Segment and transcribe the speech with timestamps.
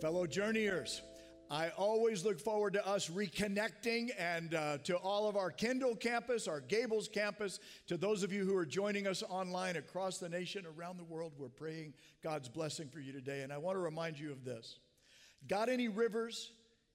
[0.00, 1.02] Fellow journeyers,
[1.50, 6.48] I always look forward to us reconnecting and uh, to all of our Kendall campus,
[6.48, 10.64] our Gables campus, to those of you who are joining us online across the nation,
[10.76, 11.32] around the world.
[11.38, 13.42] We're praying God's blessing for you today.
[13.42, 14.78] And I want to remind you of this
[15.46, 16.50] Got any rivers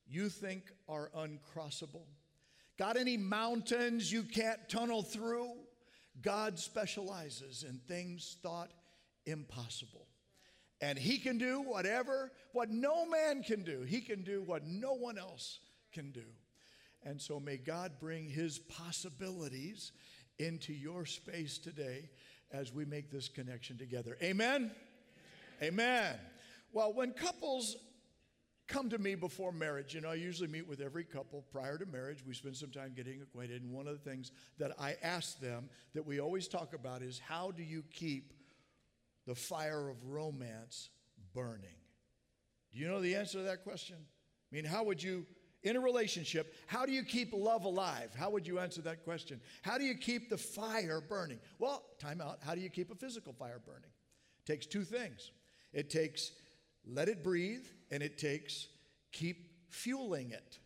[0.05, 2.05] you think are uncrossable?
[2.77, 5.51] Got any mountains you can't tunnel through?
[6.21, 8.71] God specializes in things thought
[9.25, 10.08] impossible.
[10.81, 13.81] And he can do whatever, what no man can do.
[13.81, 15.59] He can do what no one else
[15.91, 16.23] can do.
[17.03, 19.91] And so may God bring his possibilities
[20.37, 22.09] into your space today
[22.51, 24.17] as we make this connection together.
[24.21, 24.71] Amen?
[25.61, 25.73] Amen.
[25.73, 26.15] Amen.
[26.71, 27.75] Well, when couples
[28.67, 31.85] come to me before marriage, you know, I usually meet with every couple prior to
[31.85, 32.23] marriage.
[32.25, 33.63] We spend some time getting acquainted.
[33.63, 37.19] And one of the things that I ask them that we always talk about is
[37.19, 38.33] how do you keep
[39.29, 40.89] the fire of romance
[41.35, 41.77] burning?
[42.73, 43.95] Do you know the answer to that question?
[43.99, 45.27] I mean, how would you,
[45.61, 48.09] in a relationship, how do you keep love alive?
[48.17, 49.39] How would you answer that question?
[49.61, 51.37] How do you keep the fire burning?
[51.59, 52.39] Well, time out.
[52.43, 53.91] How do you keep a physical fire burning?
[54.39, 55.29] It takes two things.
[55.73, 56.31] It takes
[56.87, 58.67] let it breathe, and it takes
[59.11, 60.57] keep fueling it.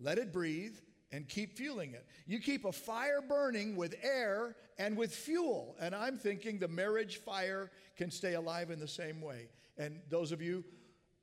[0.00, 0.76] Let it breathe,
[1.12, 2.06] and keep fueling it.
[2.26, 5.76] You keep a fire burning with air and with fuel.
[5.80, 9.48] And I'm thinking the marriage fire can stay alive in the same way.
[9.78, 10.64] And those of you,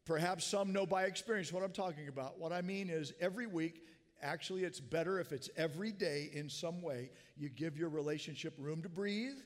[0.06, 2.40] perhaps some know by experience what I'm talking about.
[2.40, 3.84] What I mean is every week,
[4.22, 8.82] actually, it's better if it's every day in some way, you give your relationship room
[8.82, 9.38] to breathe.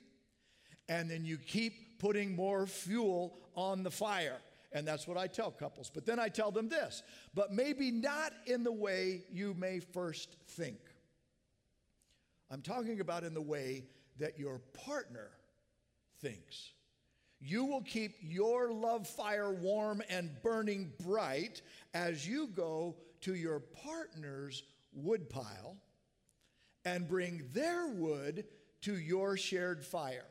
[0.87, 4.37] And then you keep putting more fuel on the fire.
[4.71, 5.89] And that's what I tell couples.
[5.93, 7.01] But then I tell them this,
[7.33, 10.77] but maybe not in the way you may first think.
[12.51, 13.85] I'm talking about in the way
[14.19, 15.29] that your partner
[16.21, 16.71] thinks.
[17.39, 21.61] You will keep your love fire warm and burning bright
[21.93, 25.77] as you go to your partner's woodpile
[26.85, 28.45] and bring their wood
[28.81, 30.25] to your shared fire.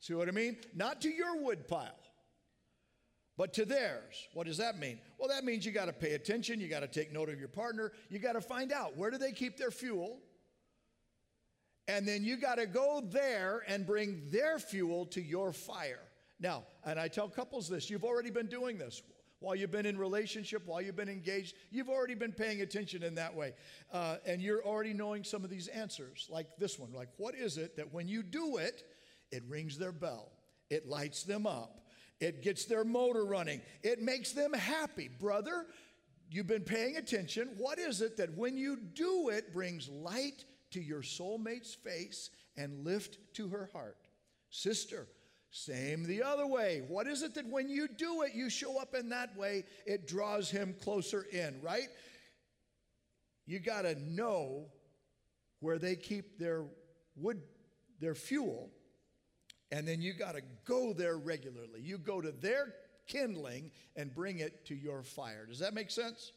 [0.00, 0.56] See what I mean?
[0.74, 2.01] Not to your woodpile
[3.36, 4.28] but to theirs.
[4.34, 4.98] What does that mean?
[5.18, 7.48] Well, that means you got to pay attention, you got to take note of your
[7.48, 10.18] partner, you got to find out where do they keep their fuel?
[11.88, 16.02] And then you got to go there and bring their fuel to your fire.
[16.38, 19.02] Now, and I tell couples this, you've already been doing this
[19.42, 23.16] while you've been in relationship, while you've been engaged, you've already been paying attention in
[23.16, 23.52] that way.
[23.92, 26.92] Uh, and you're already knowing some of these answers, like this one.
[26.92, 28.84] Like, what is it that when you do it,
[29.30, 30.30] it rings their bell?
[30.70, 31.81] It lights them up.
[32.22, 33.60] It gets their motor running.
[33.82, 35.08] It makes them happy.
[35.08, 35.66] Brother,
[36.30, 37.50] you've been paying attention.
[37.58, 42.84] What is it that when you do it brings light to your soulmate's face and
[42.84, 43.96] lift to her heart?
[44.50, 45.08] Sister,
[45.50, 46.84] same the other way.
[46.86, 50.06] What is it that when you do it, you show up in that way, it
[50.06, 51.88] draws him closer in, right?
[53.46, 54.66] You got to know
[55.58, 56.66] where they keep their
[57.16, 57.42] wood,
[57.98, 58.70] their fuel,
[59.72, 61.80] and then you got to go there regularly.
[61.80, 62.74] You go to their
[63.08, 65.46] kindling and bring it to your fire.
[65.46, 66.32] Does that make sense?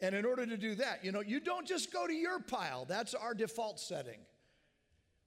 [0.00, 2.86] And in order to do that, you know, you don't just go to your pile.
[2.86, 4.18] That's our default setting.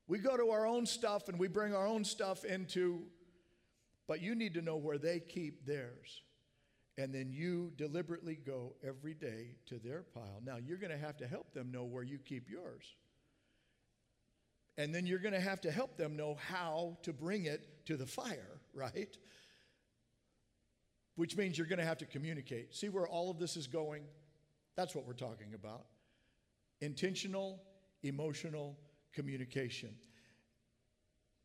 [0.07, 3.03] We go to our own stuff and we bring our own stuff into,
[4.07, 6.23] but you need to know where they keep theirs.
[6.97, 10.41] And then you deliberately go every day to their pile.
[10.43, 12.95] Now, you're going to have to help them know where you keep yours.
[14.81, 17.95] And then you're going to have to help them know how to bring it to
[17.95, 19.15] the fire, right?
[21.15, 22.73] Which means you're going to have to communicate.
[22.73, 24.01] See where all of this is going?
[24.75, 25.85] That's what we're talking about.
[26.79, 27.61] Intentional,
[28.01, 28.75] emotional
[29.13, 29.93] communication.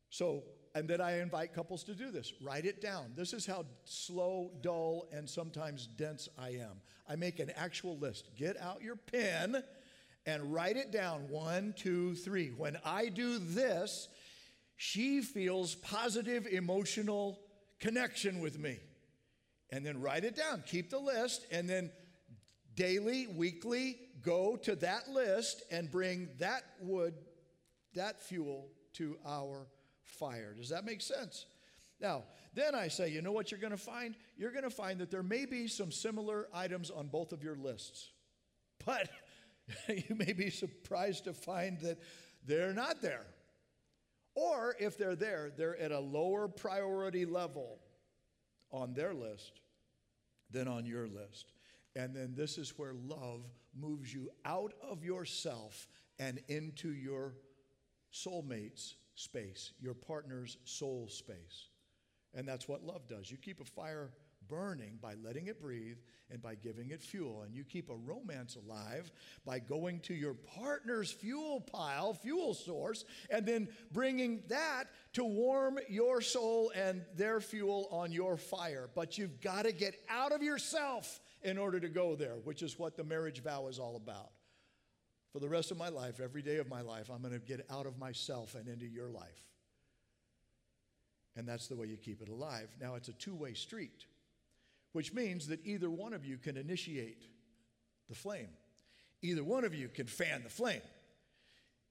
[0.09, 0.45] So,
[0.75, 2.33] and then I invite couples to do this.
[2.41, 3.13] Write it down.
[3.17, 6.81] This is how slow, dull, and sometimes dense I am.
[7.07, 8.31] I make an actual list.
[8.35, 9.63] Get out your pen
[10.27, 12.49] and write it down one, two, three.
[12.49, 14.09] When I do this,
[14.77, 17.39] she feels positive emotional
[17.79, 18.79] connection with me.
[19.71, 20.65] And then write it down.
[20.67, 21.47] Keep the list.
[21.51, 21.91] And then
[22.75, 27.15] daily, weekly, go to that list and bring that wood,
[27.95, 29.67] that fuel to our
[30.03, 30.55] fire.
[30.57, 31.47] Does that make sense?
[32.01, 32.25] Now,
[32.55, 34.15] then I say, you know what you're going to find?
[34.37, 37.57] You're going to find that there may be some similar items on both of your
[37.57, 38.11] lists.
[38.85, 39.09] But
[39.89, 41.99] you may be surprised to find that
[42.45, 43.27] they're not there.
[44.35, 47.79] Or if they're there, they're at a lower priority level
[48.71, 49.61] on their list
[50.51, 51.53] than on your list.
[51.95, 57.35] And then this is where love moves you out of yourself and into your
[58.13, 61.69] soulmate's space, your partner's soul space.
[62.35, 63.31] And that's what love does.
[63.31, 64.11] You keep a fire
[64.49, 65.99] burning by letting it breathe
[66.31, 67.43] and by giving it fuel.
[67.43, 69.11] And you keep a romance alive
[69.45, 74.85] by going to your partner's fuel pile, fuel source, and then bringing that
[75.15, 78.89] to warm your soul and their fuel on your fire.
[78.95, 82.79] But you've got to get out of yourself in order to go there, which is
[82.79, 84.31] what the marriage vow is all about.
[85.33, 87.67] For the rest of my life, every day of my life, I'm going to get
[87.71, 89.45] out of myself and into your life.
[91.37, 92.69] And that's the way you keep it alive.
[92.81, 94.07] Now, it's a two way street
[94.97, 97.27] which means that either one of you can initiate
[98.09, 98.49] the flame.
[99.21, 100.81] Either one of you can fan the flame.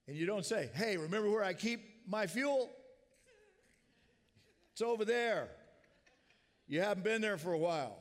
[0.07, 2.72] And you don't say, hey, remember where I keep my fuel?
[4.74, 5.50] It's over there.
[6.68, 7.96] You haven't been there for a while.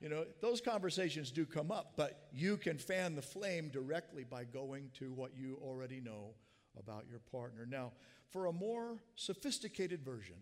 [0.00, 4.42] You know, those conversations do come up, but you can fan the flame directly by
[4.42, 6.34] going to what you already know
[6.76, 7.68] about your partner.
[7.70, 7.92] Now,
[8.30, 10.38] for a more sophisticated version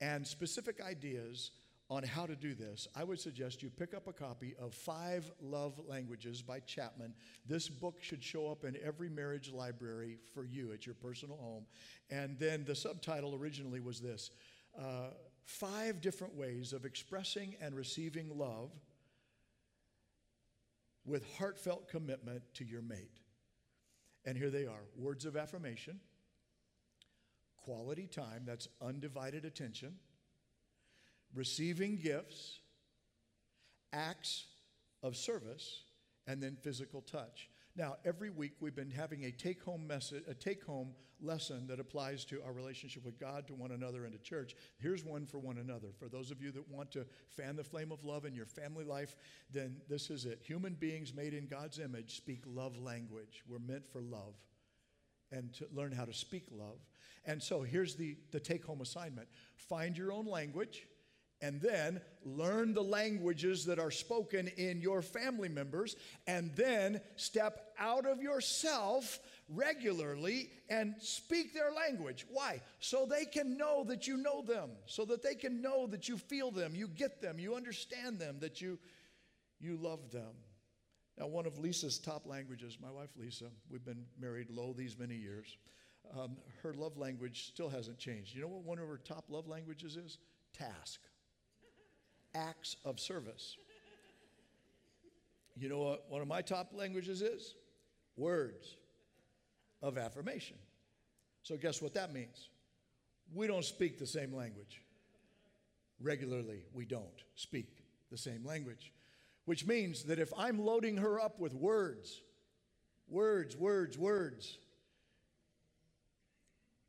[0.00, 1.52] and specific ideas
[1.94, 5.30] on how to do this, I would suggest you pick up a copy of Five
[5.40, 7.14] Love Languages by Chapman.
[7.46, 11.66] This book should show up in every marriage library for you at your personal home.
[12.10, 14.32] And then the subtitle originally was this
[14.76, 15.10] uh,
[15.44, 18.72] Five Different Ways of Expressing and Receiving Love
[21.06, 23.20] with Heartfelt Commitment to Your Mate.
[24.24, 26.00] And here they are words of affirmation,
[27.56, 29.94] quality time, that's undivided attention
[31.34, 32.60] receiving gifts,
[33.92, 34.46] acts
[35.02, 35.82] of service,
[36.26, 37.48] and then physical touch.
[37.76, 41.80] Now, every week we've been having a take home message, a take home lesson that
[41.80, 44.54] applies to our relationship with God, to one another, and to church.
[44.78, 45.88] Here's one for one another.
[45.98, 48.84] For those of you that want to fan the flame of love in your family
[48.84, 49.16] life,
[49.50, 50.40] then this is it.
[50.44, 53.42] Human beings made in God's image speak love language.
[53.48, 54.34] We're meant for love
[55.32, 56.78] and to learn how to speak love.
[57.24, 60.86] And so here's the, the take home assignment find your own language
[61.44, 65.94] and then learn the languages that are spoken in your family members,
[66.26, 69.18] and then step out of yourself
[69.50, 72.24] regularly and speak their language.
[72.30, 72.62] Why?
[72.80, 76.16] So they can know that you know them, so that they can know that you
[76.16, 78.78] feel them, you get them, you understand them, that you,
[79.60, 80.32] you love them.
[81.18, 85.16] Now, one of Lisa's top languages, my wife Lisa, we've been married lo these many
[85.16, 85.58] years.
[86.18, 88.34] Um, her love language still hasn't changed.
[88.34, 90.16] You know what one of her top love languages is?
[90.54, 91.00] Task
[92.34, 93.56] acts of service.
[95.56, 97.54] You know what one of my top languages is?
[98.16, 98.76] Words
[99.82, 100.56] of affirmation.
[101.42, 102.48] So, guess what that means?
[103.32, 104.82] We don't speak the same language.
[106.00, 107.68] Regularly, we don't speak
[108.10, 108.92] the same language,
[109.44, 112.20] which means that if I'm loading her up with words,
[113.08, 114.58] words, words, words,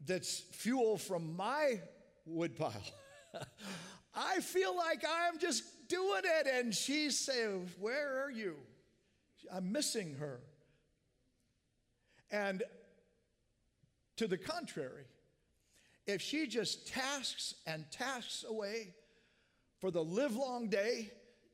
[0.05, 1.81] that's fuel from my
[2.25, 2.73] woodpile.
[4.15, 6.47] I feel like I'm just doing it.
[6.47, 8.55] And she says, Where are you?
[9.53, 10.39] I'm missing her.
[12.31, 12.63] And
[14.17, 15.05] to the contrary,
[16.07, 18.93] if she just tasks and tasks away
[19.79, 21.11] for the livelong day,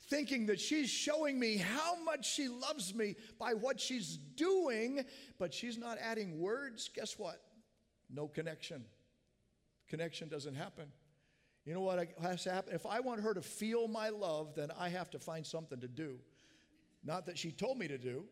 [0.10, 5.06] thinking that she's showing me how much she loves me by what she's doing,
[5.40, 7.42] but she's not adding words, guess what?
[8.10, 8.84] No connection.
[9.88, 10.88] Connection doesn't happen.
[11.66, 12.74] You know what has to happen?
[12.74, 15.88] If I want her to feel my love, then I have to find something to
[15.88, 16.18] do.
[17.03, 18.24] Not that she told me to do,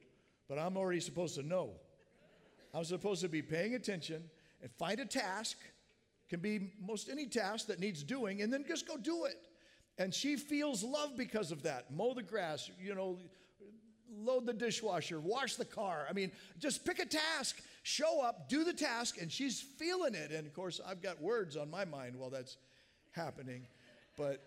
[0.47, 1.71] but I'm already supposed to know.
[2.73, 4.23] I'm supposed to be paying attention
[4.61, 5.57] and find a task,
[6.27, 9.37] can be most any task that needs doing, and then just go do it.
[9.97, 11.91] And she feels love because of that.
[11.91, 13.17] Mow the grass, you know,
[14.11, 16.05] load the dishwasher, wash the car.
[16.09, 20.31] I mean, just pick a task, show up, do the task, and she's feeling it.
[20.31, 22.57] And of course, I've got words on my mind while that's
[23.11, 23.67] happening.
[24.17, 24.43] But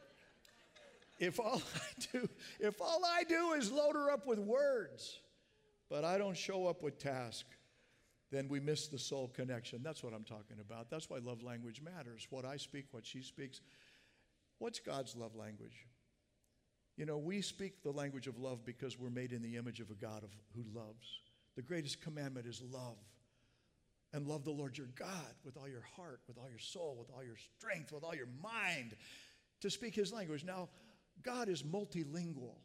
[1.19, 2.29] if all I do,
[2.61, 5.19] if all I do is load her up with words,
[5.89, 7.47] but I don't show up with task,
[8.31, 9.83] then we miss the soul connection.
[9.83, 10.91] That's what I'm talking about.
[10.91, 12.27] That's why love language matters.
[12.31, 13.61] What I speak, what she speaks.
[14.59, 15.87] What's God's love language?
[16.97, 19.91] You know, we speak the language of love because we're made in the image of
[19.91, 21.21] a God of, who loves.
[21.57, 22.97] The greatest commandment is love
[24.13, 27.11] and love the Lord your God with all your heart, with all your soul, with
[27.15, 28.95] all your strength, with all your mind,
[29.61, 30.45] to speak his language.
[30.45, 30.69] Now,
[31.23, 32.57] God is multilingual,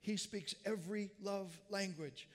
[0.00, 2.28] he speaks every love language.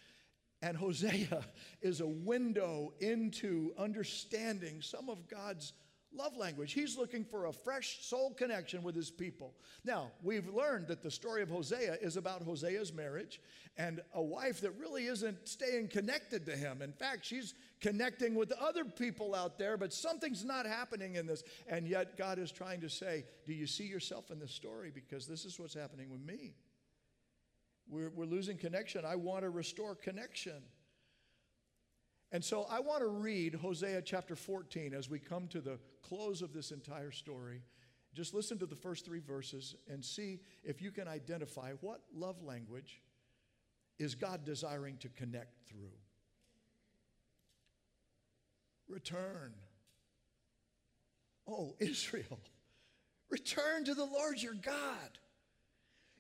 [0.60, 1.46] And Hosea
[1.84, 5.74] is a window into understanding some of God's
[6.18, 6.74] love language.
[6.74, 9.54] He's looking for a fresh soul connection with his people.
[9.86, 13.40] Now, we've learned that the story of Hosea is about Hosea's marriage
[13.78, 16.82] and a wife that really isn't staying connected to him.
[16.82, 21.44] In fact, she's connecting with other people out there, but something's not happening in this.
[21.68, 24.92] And yet, God is trying to say, Do you see yourself in this story?
[24.94, 26.56] Because this is what's happening with me.
[27.90, 29.06] We're, we're losing connection.
[29.06, 30.62] I want to restore connection.
[32.31, 36.41] And so I want to read Hosea chapter 14 as we come to the close
[36.41, 37.62] of this entire story.
[38.13, 42.41] Just listen to the first three verses and see if you can identify what love
[42.43, 43.01] language
[44.00, 45.93] is God desiring to connect through.
[48.89, 49.53] Return.
[51.48, 52.39] Oh, Israel,
[53.29, 55.19] return to the Lord your God.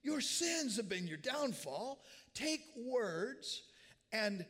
[0.03, 2.01] Your sins have been your downfall.
[2.33, 3.63] Take words
[4.11, 4.45] and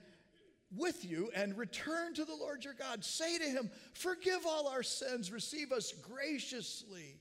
[0.76, 3.04] with you and return to the Lord your God.
[3.04, 7.20] Say to him, Forgive all our sins, receive us graciously,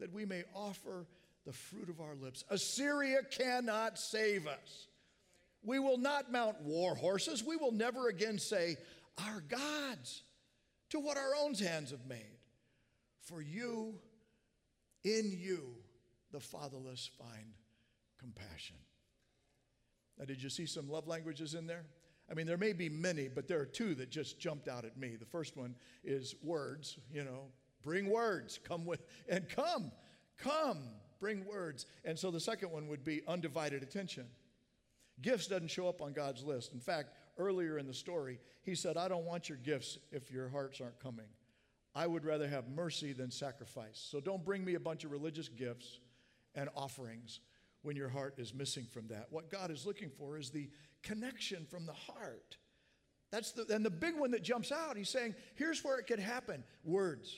[0.00, 1.06] that we may offer
[1.44, 2.44] the fruit of our lips.
[2.50, 4.88] Assyria cannot save us.
[5.62, 7.44] We will not mount war horses.
[7.44, 8.76] We will never again say,
[9.18, 10.22] Our gods,
[10.90, 12.38] to what our own hands have made.
[13.22, 13.94] For you,
[15.04, 15.74] in you,
[16.32, 17.52] the fatherless find
[18.18, 18.76] compassion.
[20.18, 21.84] Now, did you see some love languages in there?
[22.30, 24.96] I mean, there may be many, but there are two that just jumped out at
[24.98, 25.16] me.
[25.16, 27.46] The first one is words, you know,
[27.82, 29.90] bring words, come with, and come,
[30.36, 30.78] come,
[31.20, 31.86] bring words.
[32.04, 34.26] And so the second one would be undivided attention.
[35.22, 36.74] Gifts doesn't show up on God's list.
[36.74, 40.48] In fact, earlier in the story, he said, I don't want your gifts if your
[40.48, 41.26] hearts aren't coming.
[41.94, 44.06] I would rather have mercy than sacrifice.
[44.10, 45.98] So don't bring me a bunch of religious gifts
[46.54, 47.40] and offerings
[47.82, 49.26] when your heart is missing from that.
[49.30, 50.68] What God is looking for is the
[51.02, 52.56] connection from the heart.
[53.30, 56.18] That's the, and the big one that jumps out, he's saying, here's where it could
[56.18, 57.36] happen words.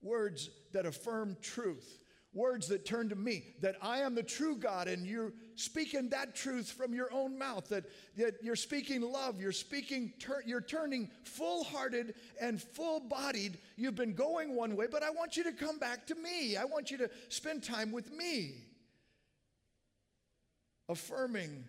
[0.00, 1.98] Words that affirm truth.
[2.34, 6.34] Words that turn to me, that I am the true God, and you're speaking that
[6.34, 7.84] truth from your own mouth, that,
[8.16, 13.58] that you're speaking love, you're speaking, tur- you're turning full hearted and full bodied.
[13.76, 16.56] You've been going one way, but I want you to come back to me.
[16.56, 18.64] I want you to spend time with me.
[20.88, 21.64] Affirming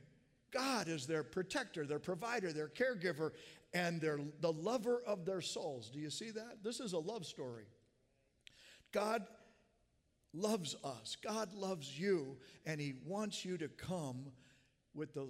[0.53, 3.31] God is their protector, their provider, their caregiver,
[3.73, 5.89] and their, the lover of their souls.
[5.89, 6.63] Do you see that?
[6.63, 7.65] This is a love story.
[8.91, 9.25] God
[10.33, 14.31] loves us, God loves you, and He wants you to come
[14.93, 15.27] with the,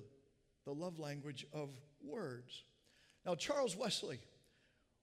[0.65, 1.69] the love language of
[2.03, 2.63] words.
[3.25, 4.19] Now, Charles Wesley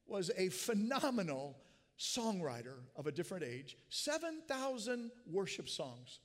[0.07, 1.57] was a phenomenal
[1.99, 6.21] songwriter of a different age, 7,000 worship songs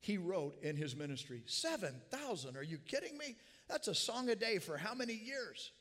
[0.00, 1.42] he wrote in his ministry.
[1.46, 2.56] 7,000.
[2.56, 3.36] Are you kidding me?
[3.68, 5.72] That's a song a day for how many years?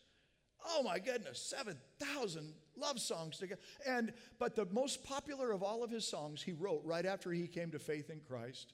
[0.67, 3.61] Oh my goodness, 7,000 love songs together.
[3.85, 7.47] And but the most popular of all of his songs he wrote right after he
[7.47, 8.73] came to faith in Christ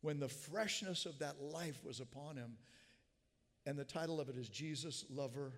[0.00, 2.56] when the freshness of that life was upon him.
[3.66, 5.52] And the title of it is Jesus, Lover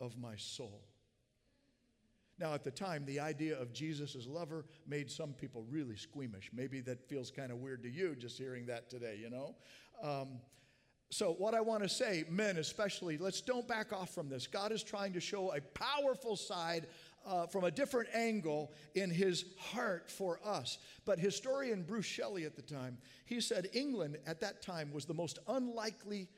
[0.00, 0.82] of My Soul.
[2.38, 6.50] Now, at the time, the idea of Jesus as lover made some people really squeamish.
[6.52, 9.54] Maybe that feels kind of weird to you just hearing that today, you know?
[10.02, 10.40] Um,
[11.10, 14.48] so, what I want to say, men especially, let's don't back off from this.
[14.48, 16.88] God is trying to show a powerful side
[17.24, 20.78] uh, from a different angle in his heart for us.
[21.04, 25.14] But historian Bruce Shelley at the time, he said England at that time was the
[25.14, 26.28] most unlikely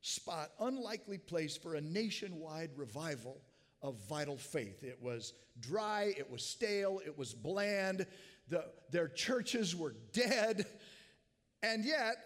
[0.00, 3.40] spot, unlikely place for a nationwide revival
[3.84, 4.82] of vital faith.
[4.82, 8.06] It was dry, it was stale, it was bland,
[8.48, 10.66] the, their churches were dead.
[11.62, 12.16] And yet,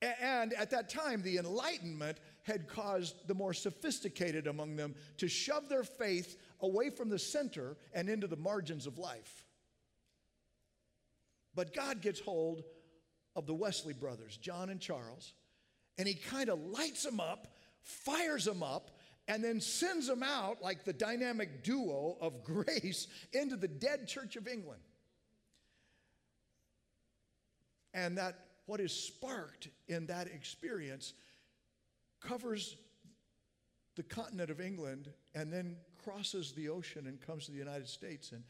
[0.00, 5.68] and at that time, the Enlightenment had caused the more sophisticated among them to shove
[5.68, 9.44] their faith away from the center and into the margins of life.
[11.54, 12.62] But God gets hold
[13.34, 15.32] of the Wesley brothers, John and Charles,
[15.98, 17.48] and he kind of lights them up,
[17.82, 18.90] fires them up,
[19.28, 24.36] and then sends them out like the dynamic duo of grace into the dead Church
[24.36, 24.82] of England.
[27.92, 31.14] And that what is sparked in that experience
[32.20, 32.76] covers
[33.96, 38.32] the continent of England and then crosses the ocean and comes to the United States.
[38.32, 38.42] And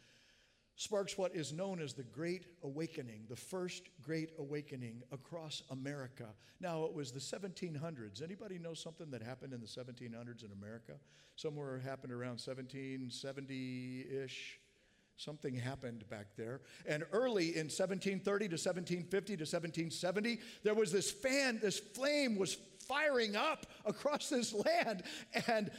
[0.76, 6.26] sparks what is known as the Great Awakening, the first Great Awakening across America.
[6.60, 8.22] Now, it was the 1700s.
[8.22, 10.94] Anybody know something that happened in the 1700s in America?
[11.36, 14.60] Somewhere happened around 1770 ish.
[15.16, 16.60] Something happened back there.
[16.86, 22.56] And early in 1730 to 1750 to 1770, there was this fan, this flame was
[22.88, 25.04] firing up across this land.
[25.46, 25.70] And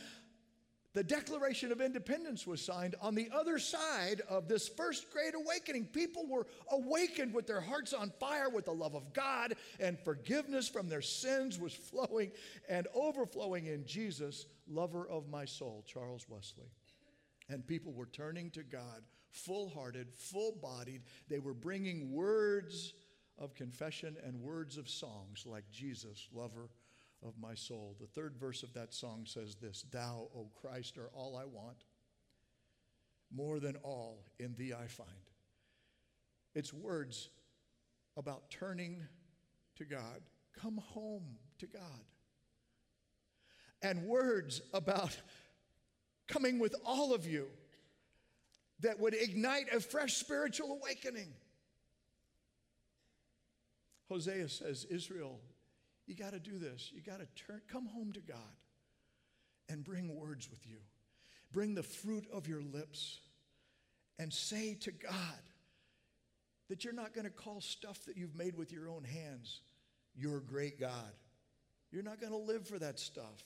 [0.95, 5.85] the Declaration of Independence was signed on the other side of this first great awakening.
[5.87, 10.69] People were awakened with their hearts on fire with the love of God, and forgiveness
[10.69, 12.31] from their sins was flowing
[12.69, 16.71] and overflowing in Jesus, lover of my soul, Charles Wesley.
[17.49, 21.01] And people were turning to God full hearted, full bodied.
[21.27, 22.93] They were bringing words
[23.37, 26.69] of confession and words of songs like Jesus, lover
[27.27, 27.95] of my soul.
[27.99, 31.83] The third verse of that song says this Thou, O Christ, are all I want.
[33.33, 35.09] More than all in thee I find.
[36.53, 37.29] It's words
[38.17, 39.03] about turning
[39.77, 40.21] to God.
[40.57, 41.81] Come home to God.
[43.81, 45.17] And words about
[46.27, 47.47] coming with all of you
[48.79, 51.33] that would ignite a fresh spiritual awakening.
[54.09, 55.39] Hosea says, Israel,
[56.07, 56.91] you got to do this.
[56.93, 58.37] You got to turn, come home to God
[59.69, 60.77] and bring words with you.
[61.51, 63.19] Bring the fruit of your lips
[64.19, 65.13] and say to God
[66.69, 69.61] that you're not going to call stuff that you've made with your own hands
[70.17, 71.11] your great God.
[71.91, 73.43] You're not going to live for that stuff.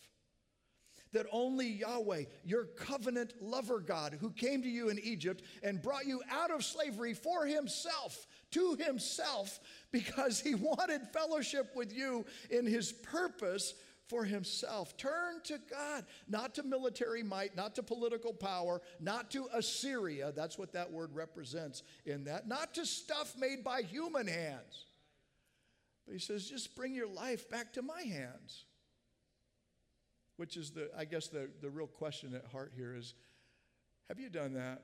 [1.11, 6.05] That only Yahweh, your covenant lover God, who came to you in Egypt and brought
[6.05, 9.59] you out of slavery for himself, to himself
[9.91, 13.73] because he wanted fellowship with you in his purpose
[14.09, 14.97] for himself.
[14.97, 20.33] Turn to God, not to military might, not to political power, not to Assyria.
[20.35, 22.47] That's what that word represents in that.
[22.47, 24.85] Not to stuff made by human hands.
[26.05, 28.65] But he says, just bring your life back to my hands.
[30.37, 33.13] Which is the, I guess, the, the real question at heart here is
[34.07, 34.81] have you done that?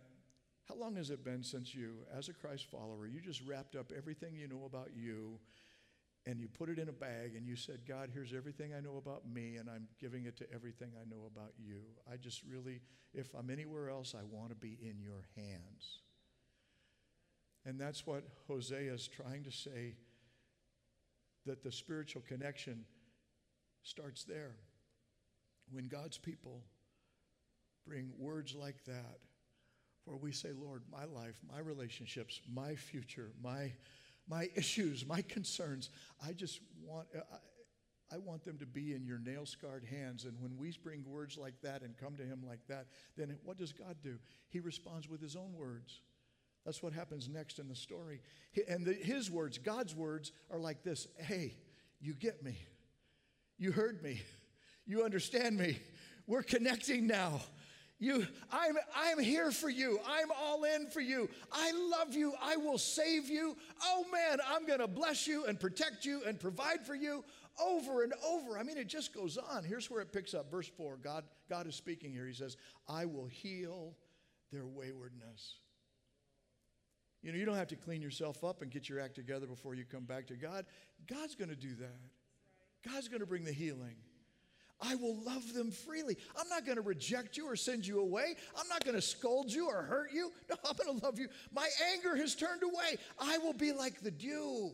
[0.67, 3.91] How long has it been since you, as a Christ follower, you just wrapped up
[3.95, 5.39] everything you know about you
[6.25, 8.98] and you put it in a bag and you said, God, here's everything I know
[8.98, 11.81] about me and I'm giving it to everything I know about you.
[12.12, 12.81] I just really,
[13.13, 16.00] if I'm anywhere else, I want to be in your hands.
[17.63, 19.95] And that's what Hosea is trying to say
[21.45, 22.86] that the spiritual connection
[23.84, 24.55] starts there.
[25.72, 26.62] When God's people
[27.88, 29.19] bring words like that,
[30.06, 33.72] where we say, Lord, my life, my relationships, my future, my,
[34.30, 35.90] my issues, my concerns,
[36.26, 37.22] I just want, uh,
[38.12, 40.26] I, I want them to be in your nail scarred hands.
[40.26, 42.86] And when we bring words like that and come to Him like that,
[43.18, 44.18] then what does God do?
[44.50, 46.02] He responds with His own words.
[46.65, 48.22] That's what happens next in the story.
[48.68, 51.56] And the, His words, God's words, are like this Hey,
[52.00, 52.58] you get me.
[53.58, 54.22] You heard me.
[54.86, 55.80] You understand me.
[56.28, 57.41] We're connecting now.
[57.97, 59.99] You, I'm, I'm here for you.
[60.05, 61.29] I'm all in for you.
[61.51, 62.34] I love you.
[62.41, 63.55] I will save you.
[63.84, 67.23] Oh man, I'm going to bless you and protect you and provide for you
[67.62, 68.58] over and over.
[68.58, 69.63] I mean, it just goes on.
[69.63, 70.51] Here's where it picks up.
[70.51, 72.25] Verse 4 God, God is speaking here.
[72.25, 73.95] He says, I will heal
[74.51, 75.60] their waywardness.
[77.21, 79.73] You know, you don't have to clean yourself up and get your act together before
[79.73, 80.65] you come back to God.
[81.08, 81.99] God's going to do that.
[82.88, 83.95] God's going to bring the healing.
[84.82, 86.18] I will love them freely.
[86.38, 88.36] I'm not going to reject you or send you away.
[88.58, 90.32] I'm not going to scold you or hurt you.
[90.50, 91.28] No, I'm going to love you.
[91.54, 92.98] My anger has turned away.
[93.20, 94.72] I will be like the dew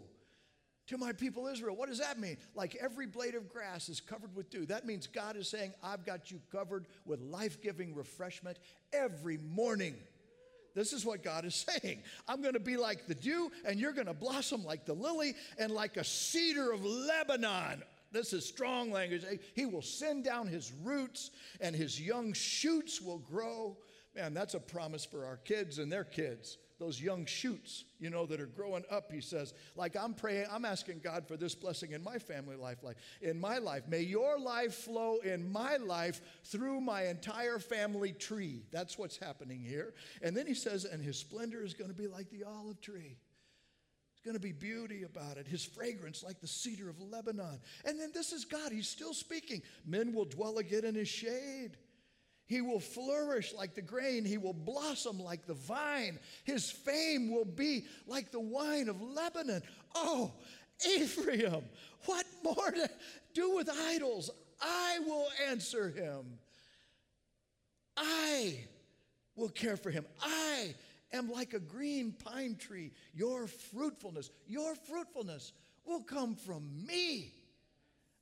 [0.88, 1.76] to my people Israel.
[1.76, 2.38] What does that mean?
[2.56, 4.66] Like every blade of grass is covered with dew.
[4.66, 8.58] That means God is saying, I've got you covered with life giving refreshment
[8.92, 9.96] every morning.
[10.76, 12.04] This is what God is saying.
[12.28, 15.36] I'm going to be like the dew, and you're going to blossom like the lily
[15.58, 19.24] and like a cedar of Lebanon this is strong language.
[19.54, 23.78] He will send down his roots and his young shoots will grow.
[24.15, 26.58] Man, that's a promise for our kids and their kids.
[26.78, 29.54] Those young shoots, you know, that are growing up, he says.
[29.76, 33.39] Like I'm praying, I'm asking God for this blessing in my family life, like in
[33.39, 33.88] my life.
[33.88, 38.63] May your life flow in my life through my entire family tree.
[38.71, 39.93] That's what's happening here.
[40.24, 43.17] And then he says, and his splendor is going to be like the olive tree
[44.23, 47.60] going to be beauty about it, his fragrance like the cedar of Lebanon.
[47.86, 49.62] And then this is God, he's still speaking.
[49.86, 51.71] Men will dwell again in his shade.
[52.45, 54.25] He will flourish like the grain.
[54.25, 56.19] He will blossom like the vine.
[56.43, 59.62] His fame will be like the wine of Lebanon.
[59.95, 60.34] Oh,
[60.97, 61.63] Ephraim,
[62.05, 62.89] what more to
[63.34, 64.29] do with idols?
[64.62, 66.38] I will answer him.
[67.95, 68.60] I
[69.36, 70.05] will care for him.
[70.21, 70.75] I
[71.13, 72.91] am like a green pine tree.
[73.13, 75.54] Your fruitfulness, your fruitfulness
[75.86, 77.34] will come from me.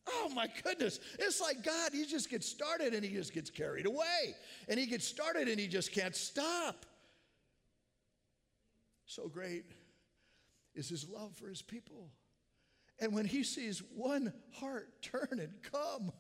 [0.08, 1.00] Oh my goodness.
[1.20, 4.36] It's like God, he just gets started and he just gets carried away.
[4.68, 6.86] And he gets started and he just can't stop.
[9.06, 9.66] So great
[10.76, 12.10] is his love for his people.
[13.00, 16.12] And when he sees one heart turn and come,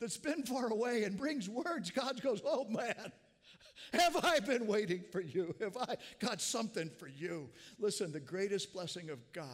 [0.00, 3.12] that's been far away and brings words, God goes, Oh man,
[3.92, 5.54] have I been waiting for you?
[5.60, 7.48] Have I got something for you?
[7.78, 9.46] Listen, the greatest blessing of God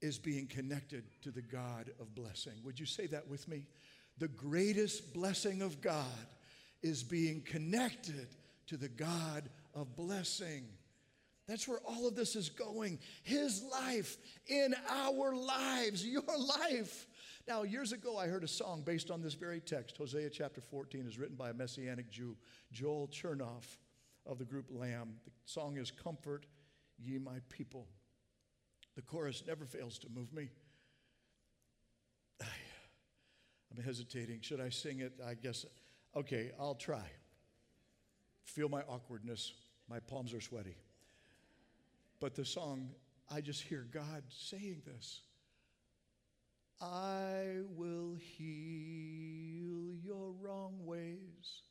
[0.00, 2.52] is being connected to the God of blessing.
[2.64, 3.66] Would you say that with me?
[4.18, 6.26] The greatest blessing of God
[6.82, 8.28] is being connected
[8.66, 10.64] to the God of blessing.
[11.46, 12.98] That's where all of this is going.
[13.22, 17.06] His life in our lives, your life.
[17.46, 19.98] Now, years ago, I heard a song based on this very text.
[19.98, 22.36] Hosea chapter 14 is written by a Messianic Jew,
[22.72, 23.78] Joel Chernoff
[24.24, 25.16] of the group Lamb.
[25.26, 26.46] The song is Comfort
[26.98, 27.86] Ye My People.
[28.96, 30.48] The chorus never fails to move me.
[32.40, 34.40] I'm hesitating.
[34.40, 35.20] Should I sing it?
[35.26, 35.66] I guess.
[36.16, 37.10] Okay, I'll try.
[38.44, 39.52] Feel my awkwardness.
[39.90, 40.76] My palms are sweaty.
[42.20, 42.88] But the song,
[43.30, 45.20] I just hear God saying this
[46.80, 51.62] I will heal your wrong ways.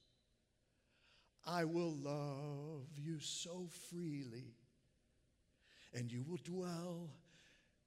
[1.45, 4.55] I will love you so freely,
[5.93, 7.09] and you will dwell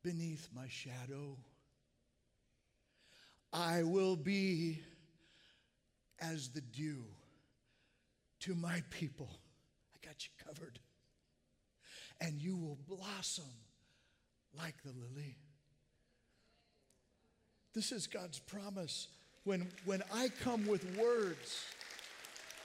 [0.02, 1.38] beneath my shadow.
[3.52, 4.80] I will be
[6.20, 7.04] as the dew
[8.40, 9.30] to my people.
[9.94, 10.78] I got you covered.
[12.20, 13.44] And you will blossom
[14.56, 15.36] like the lily.
[17.76, 19.08] This is God's promise.
[19.44, 21.62] When, when I come with words,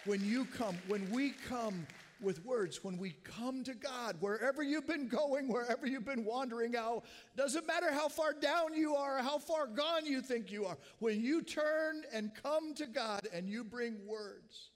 [0.05, 1.85] when you come, when we come
[2.21, 6.77] with words, when we come to God, wherever you've been going, wherever you've been wandering
[6.77, 7.03] out,
[7.35, 11.19] doesn't matter how far down you are, how far gone you think you are, when
[11.19, 14.69] you turn and come to God and you bring words,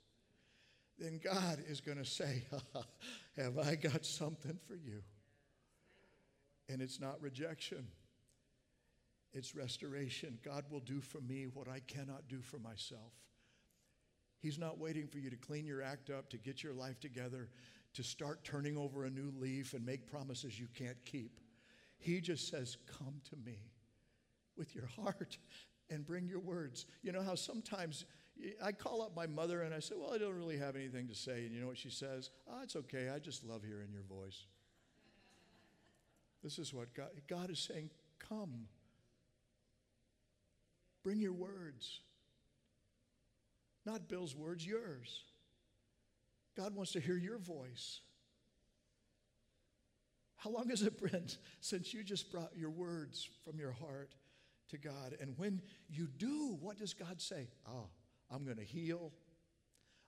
[1.00, 2.44] then God is going to say,
[3.38, 5.02] Have I got something for you?
[6.68, 7.88] And it's not rejection,
[9.36, 10.40] it's restoration.
[10.44, 13.12] God will do for me what I cannot do for myself.
[14.40, 17.50] He's not waiting for you to clean your act up, to get your life together,
[17.96, 21.42] to start turning over a new leaf and make promises you can't keep.
[21.98, 23.58] He just says, Come to me
[24.56, 25.38] with your heart
[25.90, 26.86] and bring your words.
[27.04, 28.06] You know how sometimes
[28.64, 31.16] I call up my mother and I say, Well, I don't really have anything to
[31.16, 31.46] say.
[31.46, 32.30] And you know what she says?
[32.50, 33.10] Oh, it's okay.
[33.14, 34.46] I just love hearing your voice.
[36.42, 38.68] this is what God, God is saying come.
[41.06, 42.00] Bring your words.
[43.86, 45.22] Not Bill's words, yours.
[46.58, 48.00] God wants to hear your voice.
[50.38, 51.28] How long has it been
[51.62, 54.16] since you just brought your words from your heart
[54.70, 55.16] to God?
[55.22, 57.50] And when you do, what does God say?
[57.70, 57.86] Oh,
[58.32, 59.12] I'm going to heal.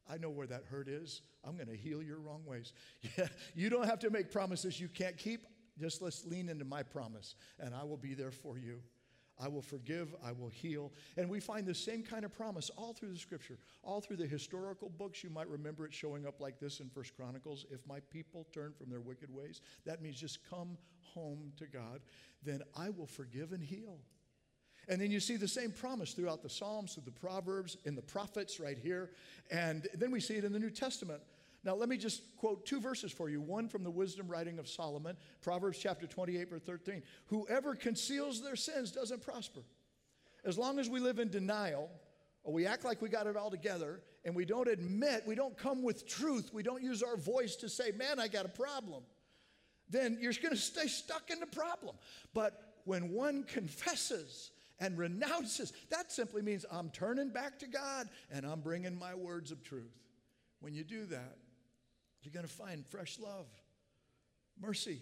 [0.10, 1.22] I know where that hurt is.
[1.44, 2.74] I'm going to heal your wrong ways.
[3.20, 5.46] Yeah, you don't have to make promises you can't keep.
[5.80, 8.82] Just let's lean into my promise, and I will be there for you.
[9.40, 10.92] I will forgive, I will heal.
[11.16, 14.26] And we find the same kind of promise all through the scripture, all through the
[14.26, 15.24] historical books.
[15.24, 17.66] You might remember it showing up like this in First Chronicles.
[17.70, 22.02] If my people turn from their wicked ways, that means just come home to God,
[22.44, 24.00] then I will forgive and heal.
[24.90, 28.02] And then you see the same promise throughout the Psalms, through the Proverbs, in the
[28.02, 29.12] prophets right here.
[29.52, 31.22] And then we see it in the New Testament.
[31.64, 33.42] Now, let me just quote two verses for you.
[33.42, 37.04] One from the wisdom writing of Solomon, Proverbs chapter 28, verse 13.
[37.28, 39.62] Whoever conceals their sins doesn't prosper.
[40.46, 41.90] As long as we live in denial,
[42.44, 45.58] or we act like we got it all together, and we don't admit, we don't
[45.58, 49.04] come with truth, we don't use our voice to say, man, I got a problem,
[49.90, 51.96] then you're going to stay stuck in the problem.
[52.34, 55.74] But when one confesses, and renounces.
[55.90, 59.96] That simply means I'm turning back to God and I'm bringing my words of truth.
[60.60, 61.38] When you do that,
[62.22, 63.48] you're going to find fresh love,
[64.60, 65.02] mercy.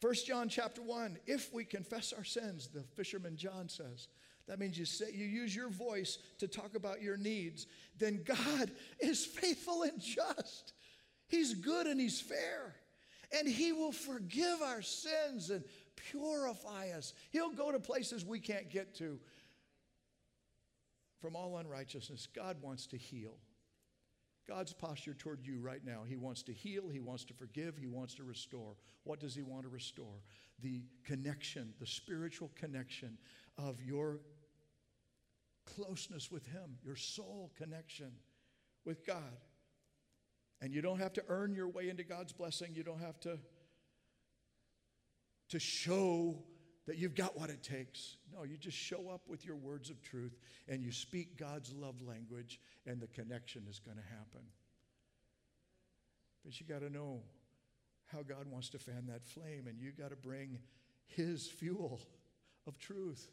[0.00, 4.08] 1 John chapter 1, if we confess our sins, the fisherman John says,
[4.46, 7.66] that means you say you use your voice to talk about your needs,
[7.98, 10.72] then God is faithful and just.
[11.28, 12.74] He's good and he's fair.
[13.38, 15.62] And he will forgive our sins and
[15.94, 17.14] purify us.
[17.30, 19.20] He'll go to places we can't get to
[21.20, 22.26] from all unrighteousness.
[22.34, 23.36] God wants to heal.
[24.50, 26.00] God's posture toward you right now.
[26.04, 28.74] He wants to heal, He wants to forgive, He wants to restore.
[29.04, 30.24] What does He want to restore?
[30.60, 33.16] The connection, the spiritual connection
[33.56, 34.18] of your
[35.76, 38.10] closeness with Him, your soul connection
[38.84, 39.38] with God.
[40.60, 42.72] And you don't have to earn your way into God's blessing.
[42.74, 43.38] You don't have to
[45.50, 46.42] to show
[46.90, 48.16] that you've got what it takes.
[48.34, 52.02] No, you just show up with your words of truth and you speak God's love
[52.02, 54.44] language, and the connection is going to happen.
[56.44, 57.20] But you got to know
[58.06, 60.58] how God wants to fan that flame, and you got to bring
[61.06, 62.00] His fuel
[62.66, 63.30] of truth.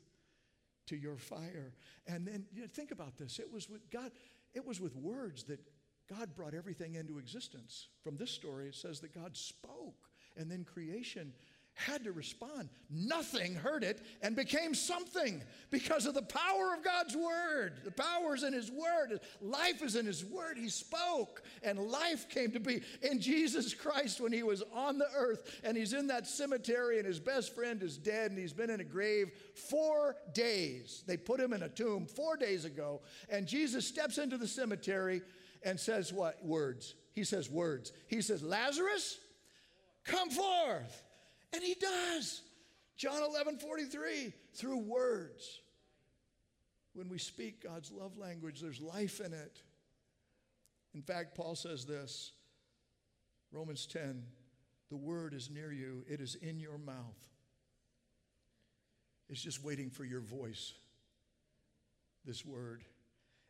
[0.87, 1.73] to your fire.
[2.07, 3.39] And then you know, think about this.
[3.39, 4.11] It was with God,
[4.53, 5.59] it was with words that
[6.07, 7.87] God brought everything into existence.
[8.03, 11.33] From this story, it says that God spoke, and then creation
[11.77, 12.69] had to respond.
[12.89, 17.73] Nothing hurt it and became something because of the power of God's word.
[17.85, 19.19] The power is in his word.
[19.41, 20.57] Life is in his word.
[20.57, 25.07] He spoke and life came to be in Jesus Christ when he was on the
[25.15, 28.71] earth and he's in that cemetery and his best friend is dead and he's been
[28.71, 29.31] in a grave
[29.69, 31.03] 4 days.
[31.05, 35.21] They put him in a tomb 4 days ago and Jesus steps into the cemetery
[35.63, 36.95] and says what words?
[37.13, 37.91] He says words.
[38.07, 39.19] He says Lazarus
[40.05, 41.03] come forth.
[41.57, 42.41] And he does.
[42.97, 45.59] John 11 43, through words.
[46.93, 49.63] When we speak God's love language, there's life in it.
[50.93, 52.31] In fact, Paul says this
[53.51, 54.23] Romans 10
[54.91, 57.17] the word is near you, it is in your mouth.
[59.29, 60.73] It's just waiting for your voice,
[62.23, 62.83] this word.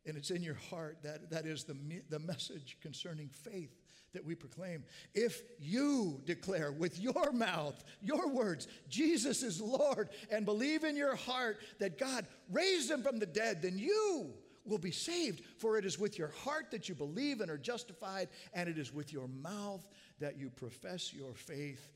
[0.08, 1.00] And it's in your heart.
[1.04, 1.76] That, that is the,
[2.10, 3.76] the message concerning faith
[4.13, 4.84] that we proclaim.
[5.13, 11.15] If you declare with your mouth, your words, Jesus is Lord, and believe in your
[11.15, 14.34] heart that God raised him from the dead, then you
[14.65, 15.43] will be saved.
[15.58, 18.93] For it is with your heart that you believe and are justified, and it is
[18.93, 19.86] with your mouth
[20.20, 21.91] that you profess your faith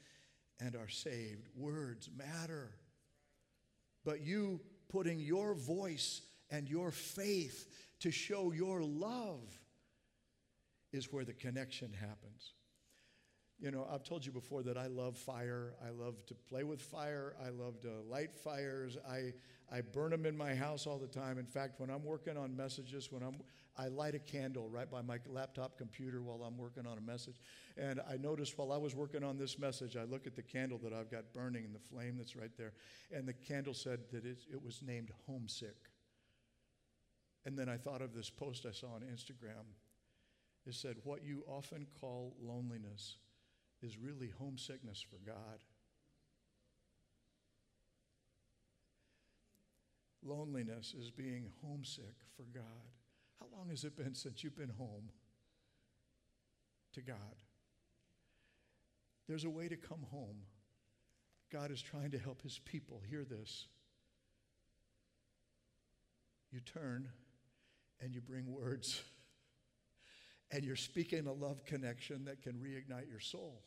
[0.60, 1.48] and are saved.
[1.56, 2.72] Words matter.
[4.04, 7.68] But you putting your voice and your faith
[8.02, 9.58] to show your love
[10.92, 12.54] is where the connection happens.
[13.60, 15.76] You know, I've told you before that I love fire.
[15.86, 17.36] I love to play with fire.
[17.40, 18.98] I love to light fires.
[19.08, 19.34] I,
[19.72, 21.38] I burn them in my house all the time.
[21.38, 23.36] In fact, when I'm working on messages, when I'm,
[23.78, 27.40] I light a candle right by my laptop computer while I'm working on a message.
[27.78, 30.80] And I noticed while I was working on this message, I look at the candle
[30.80, 32.74] that I've got burning and the flame that's right there.
[33.12, 35.91] And the candle said that it, it was named Homesick.
[37.46, 39.66] And then I thought of this post I saw on Instagram
[40.68, 43.18] it said, What you often call loneliness
[43.82, 45.64] is really homesickness for God.
[50.24, 52.64] Loneliness is being homesick for God.
[53.40, 55.10] How long has it been since you've been home
[56.94, 57.18] to God?
[59.28, 60.44] There's a way to come home.
[61.52, 63.02] God is trying to help his people.
[63.10, 63.68] Hear this.
[66.52, 67.10] You turn
[68.02, 69.02] and you bring words
[70.52, 73.62] and you're speaking a love connection that can reignite your soul.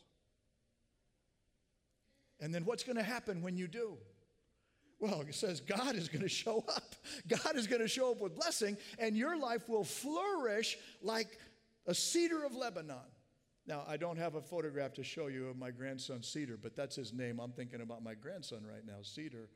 [2.39, 3.97] And then what's going to happen when you do?
[4.99, 6.95] Well, it says God is going to show up.
[7.27, 11.39] God is going to show up with blessing, and your life will flourish like
[11.87, 12.97] a cedar of Lebanon.
[13.67, 16.95] Now, I don't have a photograph to show you of my grandson Cedar, but that's
[16.95, 17.39] his name.
[17.39, 19.49] I'm thinking about my grandson right now, Cedar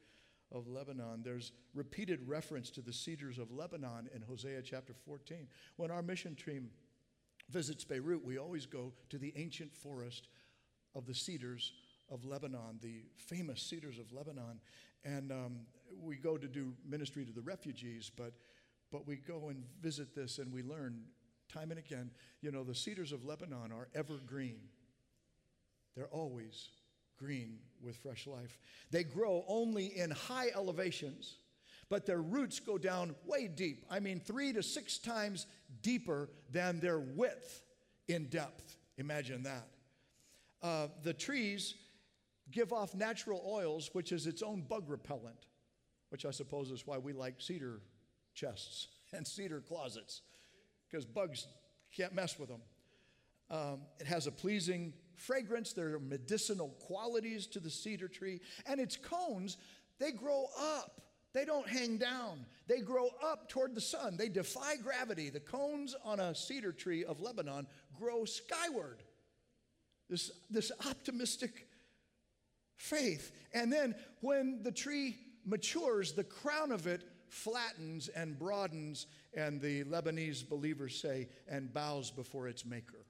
[0.51, 1.21] of Lebanon.
[1.23, 5.47] There's repeated reference to the cedars of Lebanon in Hosea chapter 14.
[5.77, 6.69] When our mission team
[7.49, 10.27] visits Beirut, we always go to the ancient forest
[10.95, 11.73] of the cedars
[12.11, 14.59] of Lebanon, the famous cedars of Lebanon.
[15.03, 15.59] And um,
[16.01, 18.33] we go to do ministry to the refugees, but,
[18.91, 21.03] but we go and visit this and we learn
[21.51, 24.59] time and again you know, the cedars of Lebanon are evergreen,
[25.95, 26.69] they're always
[27.19, 28.57] green with fresh life.
[28.91, 31.37] They grow only in high elevations
[31.89, 33.85] but their roots go down way deep.
[33.89, 35.47] I mean, three to six times
[35.81, 37.63] deeper than their width
[38.07, 38.77] in depth.
[38.97, 39.67] Imagine that.
[40.61, 41.73] Uh, the trees
[42.51, 45.47] give off natural oils, which is its own bug repellent,
[46.09, 47.81] which I suppose is why we like cedar
[48.35, 50.21] chests and cedar closets,
[50.89, 51.47] because bugs
[51.95, 52.61] can't mess with them.
[53.49, 55.73] Um, it has a pleasing fragrance.
[55.73, 59.57] There are medicinal qualities to the cedar tree, and its cones,
[59.99, 61.01] they grow up.
[61.33, 62.45] They don't hang down.
[62.67, 64.17] They grow up toward the sun.
[64.17, 65.29] They defy gravity.
[65.29, 67.67] The cones on a cedar tree of Lebanon
[67.99, 69.03] grow skyward.
[70.09, 71.67] This, this optimistic
[72.77, 73.31] faith.
[73.53, 79.05] And then when the tree matures, the crown of it flattens and broadens,
[79.35, 83.05] and the Lebanese believers say, and bows before its maker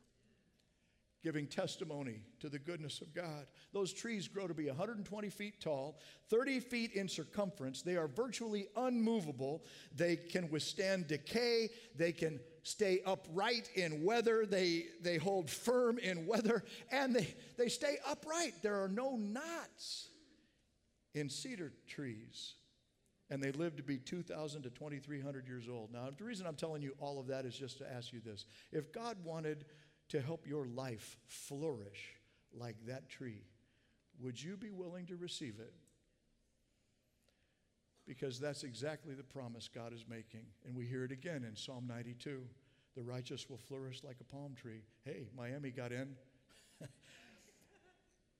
[1.21, 3.45] giving testimony to the goodness of God.
[3.73, 7.81] Those trees grow to be 120 feet tall, 30 feet in circumference.
[7.81, 9.63] They are virtually unmovable.
[9.95, 11.69] They can withstand decay.
[11.95, 14.45] They can stay upright in weather.
[14.45, 18.53] They, they hold firm in weather, and they, they stay upright.
[18.61, 20.09] There are no knots
[21.13, 22.53] in cedar trees.
[23.31, 25.91] And they live to be 2,000 to 2,300 years old.
[25.93, 28.45] Now, the reason I'm telling you all of that is just to ask you this.
[28.71, 29.65] If God wanted
[30.09, 32.15] to help your life flourish
[32.53, 33.43] like that tree,
[34.19, 35.73] would you be willing to receive it?
[38.09, 40.41] because that's exactly the promise God is making.
[40.65, 42.41] And we hear it again in Psalm 92
[42.95, 44.81] the righteous will flourish like a palm tree.
[45.05, 46.15] Hey, Miami got in.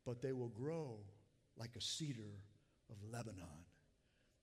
[0.05, 0.97] but they will grow
[1.55, 2.41] like a cedar
[2.89, 3.63] of Lebanon,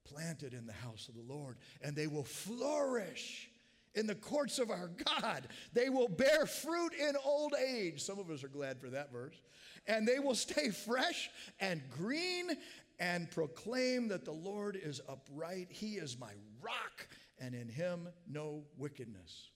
[0.05, 3.51] planted in the house of the Lord, and they will flourish
[3.97, 5.49] in the courts of our God.
[5.73, 8.03] They will bear fruit in old age.
[8.03, 9.41] Some of us are glad for that verse.
[9.87, 12.51] And they will stay fresh and green
[12.99, 15.69] and proclaim that the Lord is upright.
[15.71, 19.51] He is my rock, and in him no wickedness.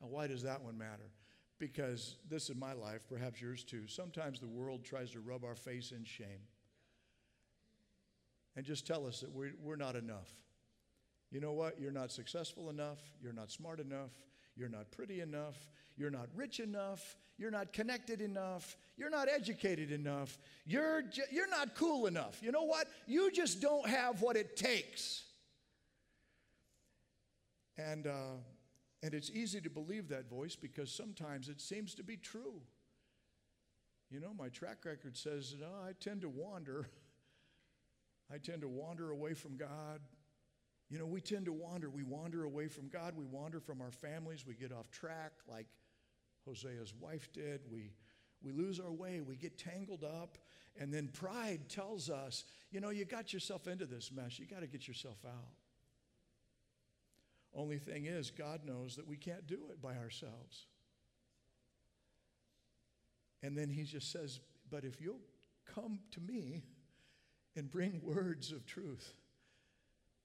[0.00, 1.10] Now, why does that one matter?
[1.58, 3.86] Because this is my life, perhaps yours too.
[3.86, 6.40] Sometimes the world tries to rub our face in shame
[8.56, 10.32] and just tell us that we're, we're not enough.
[11.30, 11.80] You know what?
[11.80, 12.98] You're not successful enough.
[13.22, 14.10] You're not smart enough.
[14.56, 15.56] You're not pretty enough.
[15.96, 17.16] You're not rich enough.
[17.38, 18.76] You're not connected enough.
[18.96, 20.38] You're not educated enough.
[20.66, 22.42] You're, ju- you're not cool enough.
[22.42, 22.86] You know what?
[23.06, 25.24] You just don't have what it takes.
[27.78, 28.36] And, uh,
[29.02, 32.60] and it's easy to believe that voice because sometimes it seems to be true.
[34.10, 36.88] You know, my track record says oh, I tend to wander.
[38.32, 40.00] I tend to wander away from God.
[40.90, 41.88] You know, we tend to wander.
[41.88, 43.14] We wander away from God.
[43.16, 44.44] We wander from our families.
[44.44, 45.66] We get off track like
[46.48, 47.60] Hosea's wife did.
[47.70, 47.92] We,
[48.42, 49.20] we lose our way.
[49.20, 50.36] We get tangled up.
[50.78, 54.38] And then pride tells us, you know, you got yourself into this mess.
[54.38, 55.54] You got to get yourself out.
[57.54, 60.66] Only thing is, God knows that we can't do it by ourselves.
[63.42, 65.20] And then he just says, But if you'll
[65.74, 66.64] come to me
[67.56, 69.14] and bring words of truth,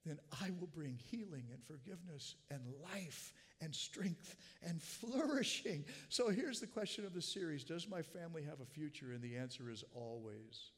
[0.06, 2.60] then I will bring healing and forgiveness and
[2.94, 5.84] life and strength and flourishing.
[6.08, 9.12] So here's the question of the series Does my family have a future?
[9.12, 10.70] And the answer is always.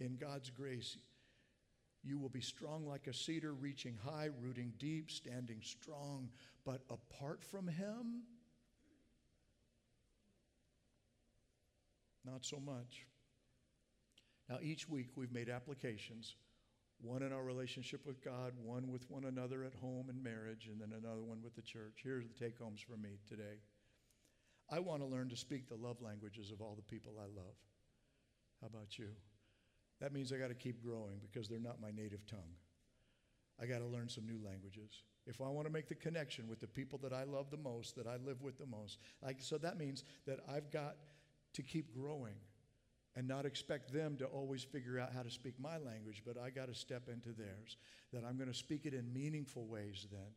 [0.00, 0.96] In God's grace,
[2.02, 6.28] you will be strong like a cedar, reaching high, rooting deep, standing strong.
[6.64, 8.24] But apart from Him,
[12.24, 13.06] not so much.
[14.48, 16.34] Now, each week we've made applications
[17.00, 20.80] one in our relationship with God, one with one another at home and marriage, and
[20.80, 22.00] then another one with the church.
[22.02, 23.60] Here are the take homes for me today.
[24.70, 27.56] I want to learn to speak the love languages of all the people I love.
[28.60, 29.08] How about you?
[30.00, 32.56] That means I got to keep growing because they're not my native tongue.
[33.60, 35.02] I got to learn some new languages.
[35.26, 37.96] If I want to make the connection with the people that I love the most,
[37.96, 40.96] that I live with the most, like, so that means that I've got
[41.54, 42.34] to keep growing
[43.16, 46.50] and not expect them to always figure out how to speak my language, but I
[46.50, 47.76] got to step into theirs.
[48.12, 50.32] That I'm going to speak it in meaningful ways then.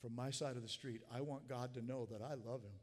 [0.00, 2.78] From my side of the street, I want God to know that I love Him.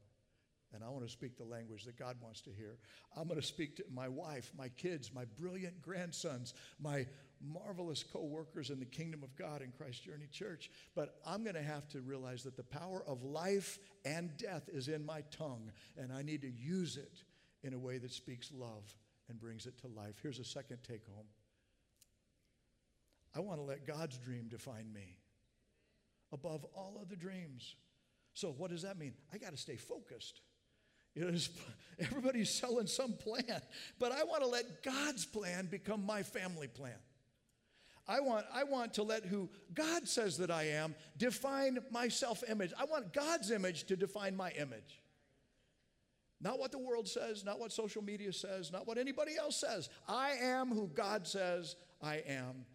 [0.73, 2.77] And I want to speak the language that God wants to hear.
[3.17, 7.07] I'm going to speak to my wife, my kids, my brilliant grandsons, my
[7.41, 10.69] marvelous co workers in the kingdom of God in Christ Journey Church.
[10.95, 14.87] But I'm going to have to realize that the power of life and death is
[14.89, 17.23] in my tongue, and I need to use it
[17.63, 18.95] in a way that speaks love
[19.29, 20.15] and brings it to life.
[20.21, 21.27] Here's a second take home
[23.35, 25.17] I want to let God's dream define me
[26.31, 27.75] above all other dreams.
[28.33, 29.13] So, what does that mean?
[29.33, 30.41] I got to stay focused.
[31.15, 31.31] You
[31.99, 33.61] everybody's selling some plan,
[33.99, 36.99] but I want to let God's plan become my family plan.
[38.07, 42.43] I want, I want to let who God says that I am define my self
[42.49, 42.73] image.
[42.79, 44.98] I want God's image to define my image.
[46.41, 49.89] Not what the world says, not what social media says, not what anybody else says.
[50.07, 52.65] I am who God says I am,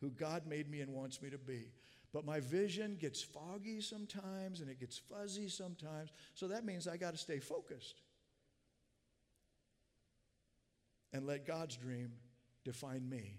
[0.00, 1.66] who God made me and wants me to be.
[2.12, 6.10] But my vision gets foggy sometimes and it gets fuzzy sometimes.
[6.34, 8.02] So that means I got to stay focused
[11.12, 12.12] and let God's dream
[12.64, 13.36] define me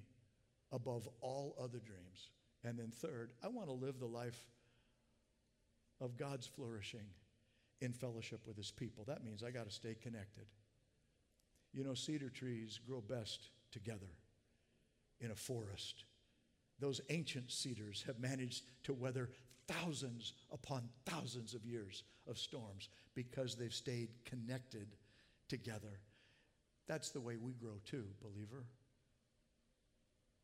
[0.72, 2.30] above all other dreams.
[2.64, 4.40] And then, third, I want to live the life
[6.00, 7.08] of God's flourishing
[7.82, 9.04] in fellowship with his people.
[9.08, 10.46] That means I got to stay connected.
[11.74, 14.12] You know, cedar trees grow best together
[15.20, 16.06] in a forest.
[16.80, 19.30] Those ancient cedars have managed to weather
[19.68, 24.88] thousands upon thousands of years of storms because they've stayed connected
[25.48, 26.00] together.
[26.88, 28.66] That's the way we grow too, believer.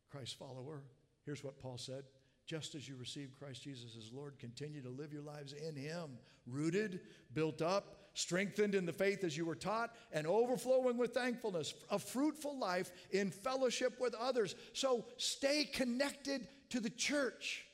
[0.09, 0.83] Christ follower.
[1.25, 2.03] Here's what Paul said
[2.47, 6.17] just as you received Christ Jesus as Lord, continue to live your lives in Him,
[6.47, 7.01] rooted,
[7.33, 11.99] built up, strengthened in the faith as you were taught, and overflowing with thankfulness, a
[11.99, 14.55] fruitful life in fellowship with others.
[14.73, 17.65] So stay connected to the church.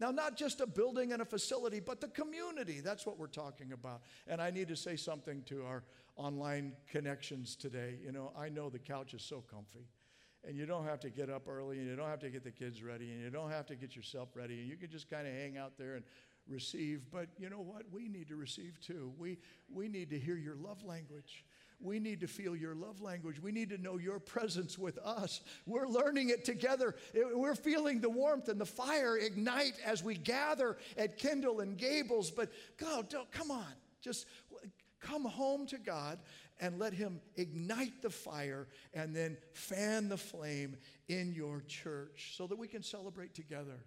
[0.00, 2.80] Now, not just a building and a facility, but the community.
[2.80, 4.02] That's what we're talking about.
[4.26, 5.84] And I need to say something to our
[6.16, 7.98] online connections today.
[8.04, 9.86] You know, I know the couch is so comfy.
[10.46, 12.50] And you don't have to get up early, and you don't have to get the
[12.50, 14.60] kids ready, and you don't have to get yourself ready.
[14.60, 16.04] And you can just kind of hang out there and
[16.48, 17.02] receive.
[17.10, 17.82] But you know what?
[17.92, 19.12] We need to receive too.
[19.18, 19.38] We,
[19.72, 21.44] we need to hear your love language.
[21.80, 23.40] We need to feel your love language.
[23.40, 25.42] We need to know your presence with us.
[25.64, 26.96] We're learning it together.
[27.14, 32.32] We're feeling the warmth and the fire ignite as we gather at Kendall and Gables.
[32.32, 33.72] But God, come on.
[34.00, 34.26] Just
[35.00, 36.18] come home to God
[36.60, 40.76] and let Him ignite the fire and then fan the flame
[41.08, 43.84] in your church so that we can celebrate together.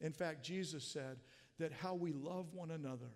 [0.00, 1.18] In fact, Jesus said
[1.58, 3.12] that how we love one another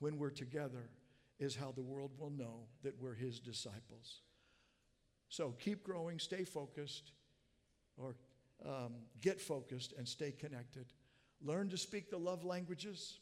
[0.00, 0.90] when we're together
[1.38, 4.20] is how the world will know that we're his disciples.
[5.28, 7.12] So keep growing, stay focused,
[7.96, 8.16] or
[8.66, 10.86] um, get focused and stay connected.
[11.42, 13.18] Learn to speak the love languages.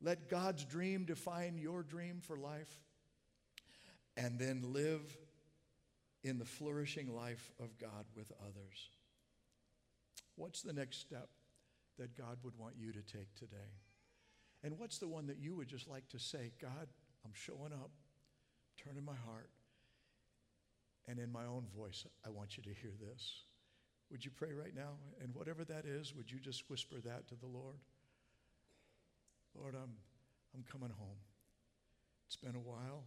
[0.00, 2.72] Let God's dream define your dream for life.
[4.16, 5.16] And then live
[6.24, 8.90] in the flourishing life of God with others.
[10.36, 11.28] What's the next step
[11.98, 13.56] that God would want you to take today?
[14.62, 16.88] And what's the one that you would just like to say, God,
[17.24, 17.90] I'm showing up,
[18.82, 19.50] turning my heart,
[21.08, 23.42] and in my own voice, I want you to hear this.
[24.10, 24.94] Would you pray right now?
[25.22, 27.76] And whatever that is, would you just whisper that to the Lord?
[29.60, 29.92] Lord, I'm,
[30.54, 31.18] I'm coming home.
[32.26, 33.04] It's been a while.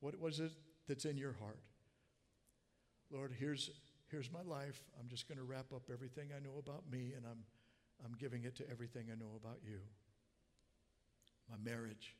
[0.00, 0.52] What was it
[0.86, 1.60] that's in your heart?
[3.10, 3.70] Lord, here's,
[4.10, 4.80] here's my life.
[5.00, 7.44] I'm just going to wrap up everything I know about me, and I'm,
[8.04, 9.78] I'm giving it to everything I know about you.
[11.50, 12.14] My marriage,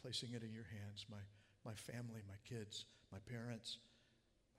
[0.00, 1.06] placing it in your hands.
[1.10, 1.18] My,
[1.64, 3.78] my family, my kids, my parents,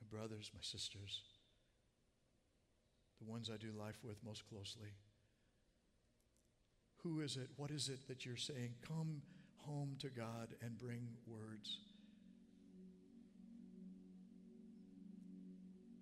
[0.02, 1.22] my brothers, my sisters,
[3.20, 4.90] the ones I do life with most closely.
[7.04, 7.50] Who is it?
[7.56, 8.76] What is it that you're saying?
[8.88, 9.22] Come
[9.58, 11.80] home to God and bring words.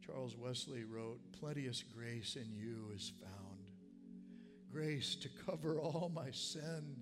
[0.06, 3.60] Charles Wesley wrote, Plenteous grace in you is found,
[4.72, 6.96] grace to cover all my sin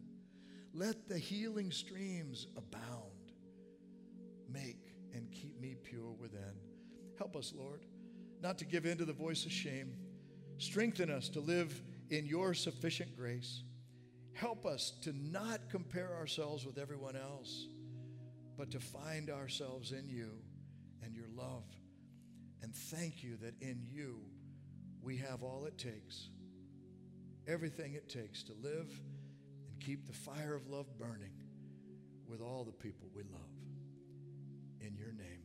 [0.74, 3.12] let the healing streams abound.
[4.52, 6.56] Make and keep me pure within.
[7.18, 7.86] Help us, Lord,
[8.42, 9.94] not to give in to the voice of shame.
[10.58, 13.64] Strengthen us to live in your sufficient grace.
[14.34, 17.68] Help us to not compare ourselves with everyone else,
[18.58, 20.32] but to find ourselves in you
[21.04, 21.64] and your love.
[22.62, 24.22] And thank you that in you
[25.02, 26.30] we have all it takes,
[27.48, 28.90] everything it takes to live
[29.70, 31.34] and keep the fire of love burning
[32.28, 33.42] with all the people we love.
[34.82, 35.43] In your name.